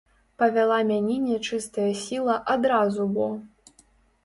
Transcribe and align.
Павяла 0.43 0.79
мяне 0.91 1.17
нячыстая 1.25 1.87
сіла 2.05 2.41
адразу 2.57 3.09
бо! 3.19 3.31